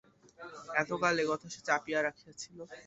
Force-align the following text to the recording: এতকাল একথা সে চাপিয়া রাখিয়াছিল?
এতকাল 0.81 1.13
একথা 1.23 1.47
সে 1.53 1.59
চাপিয়া 1.67 1.99
রাখিয়াছিল? 2.01 2.57